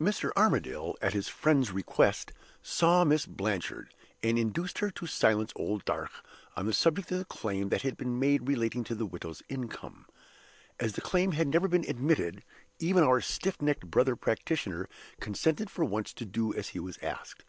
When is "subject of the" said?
6.72-7.24